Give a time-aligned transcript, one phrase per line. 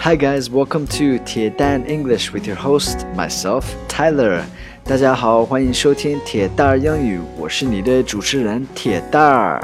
[0.00, 4.42] Hi guys, welcome to 铁蛋 English with your host myself Tyler.
[4.84, 9.60] 大家好，欢迎收听铁蛋儿英语，我是你的主持人铁蛋儿。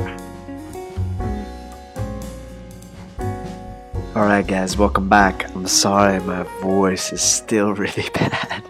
[4.14, 5.46] Alright guys, welcome back.
[5.54, 8.62] I'm sorry my voice is still really bad.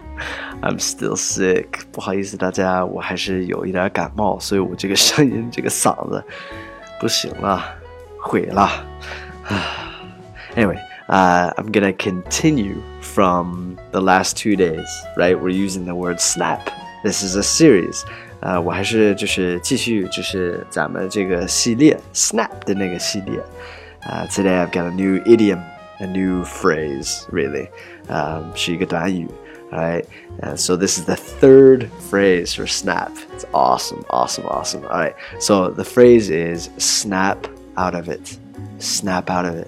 [0.61, 1.65] I'm still sick.
[1.91, 6.23] 不好意思大家，我还是有一点感冒，所以我这个声音这个嗓子
[6.99, 7.65] 不行了，
[8.21, 8.69] 毁了。
[10.55, 10.77] anyway.
[11.09, 15.39] uh, I'm gonna continue from the last two days, right?
[15.39, 16.69] We're using the word snap.
[17.03, 18.03] This is a series.
[18.41, 23.39] 呃，我还是就是继续就是咱们这个系列 snap 的那个系列。
[24.05, 25.61] uh, today I've got a new idiom,
[25.99, 27.69] a new phrase, really.
[28.09, 29.27] Um, 是一个短语。
[29.71, 30.05] Alright,
[30.43, 33.11] uh, so this is the third phrase for snap.
[33.33, 34.83] It's awesome, awesome, awesome.
[34.83, 38.37] Alright, so the phrase is snap out of it.
[38.77, 39.67] Snap out of it.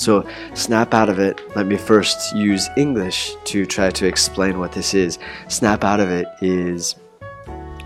[0.00, 1.40] So, snap out of it.
[1.56, 5.18] Let me first use English to try to explain what this is.
[5.48, 6.96] Snap out of it is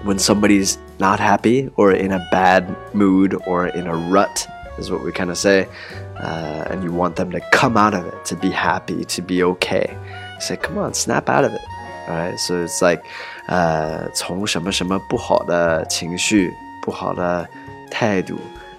[0.03, 5.05] when somebody's not happy or in a bad mood or in a rut, is what
[5.05, 5.69] we kind of say.
[6.17, 9.43] Uh, and you want them to come out of it, to be happy, to be
[9.43, 9.97] okay.
[10.35, 11.61] You say, come on, snap out of it.
[12.09, 13.05] All right, so it's like,
[13.49, 16.53] uh, 从什么什么不好的情绪、
[16.83, 17.49] 不好的
[17.91, 18.37] 态度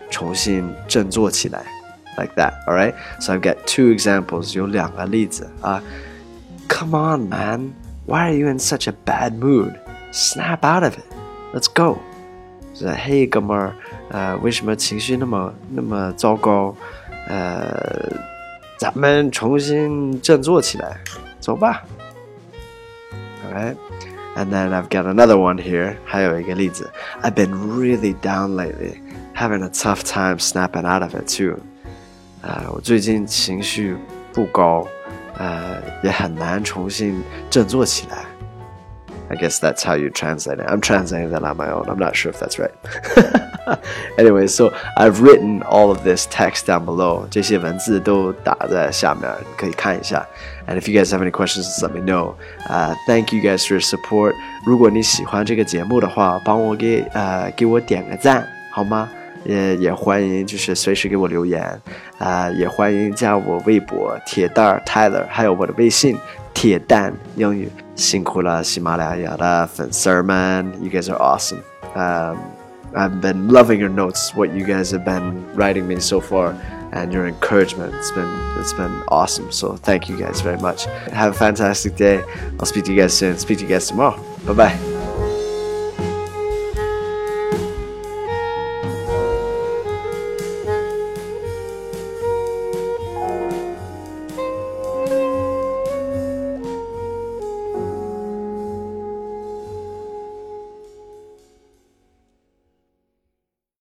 [0.09, 1.75] 重新振作起来。
[2.17, 2.56] like that.
[2.67, 2.94] All right.
[3.20, 4.56] So I've got two examples.
[4.56, 5.81] 有两个例子啊。
[6.67, 7.73] Come on, man.
[8.06, 9.76] Why are you in such a bad mood?
[10.12, 11.06] Snap out of it.
[11.54, 12.00] Let's go.
[12.73, 13.73] 是嘿，哥们儿，
[14.09, 16.76] 呃，为什么情绪那么那么糟糕？
[17.28, 18.09] 呃，
[18.78, 20.98] 咱们重新振作起来，
[21.40, 21.84] 走吧。
[23.45, 23.76] All right.
[24.36, 25.98] And then I've got another one here.
[26.06, 26.90] 还有一个例子。
[27.22, 28.95] I've been really down lately,
[29.36, 31.59] having a tough time snapping out of it too.
[32.45, 33.95] 呃，我最近情绪
[34.34, 34.88] 不高，
[35.38, 38.26] 呃，也很难重新振作起来。
[39.30, 40.67] I guess that's how you translate it.
[40.67, 41.86] I'm translating that on my own.
[41.86, 42.72] I'm not sure if that's right.
[44.17, 47.26] anyway, so I've written all of this text down below.
[47.32, 50.27] 这些文字都打在下面，可以看一下。
[50.67, 52.33] And if you guys have any questions, let me know.
[52.67, 54.33] Uh, thank you guys for your support.
[54.66, 59.10] 如果你喜欢这个节目的话，帮我给呃给我点个赞，好吗？
[59.45, 61.64] 也也欢迎，就是随时给我留言，
[62.17, 66.17] 啊、呃，也欢迎加我微博铁蛋儿 Tyler，还有我的微信
[66.54, 67.70] 铁蛋英语。
[67.95, 71.60] 辛苦了，喜马拉雅的粉丝们，You guys are awesome.
[71.94, 72.38] Um,
[72.94, 76.55] I've been loving your notes, what you guys have been writing me so far,
[76.92, 77.94] and your encouragement.
[77.94, 78.27] It's been
[78.60, 79.52] it's been awesome.
[79.52, 80.88] So thank you guys very much.
[81.14, 82.22] Have a fantastic day.
[82.60, 83.38] I'll speak to you guys soon.
[83.38, 84.20] Speak to you guys tomorrow.
[84.45, 84.95] Bye bye.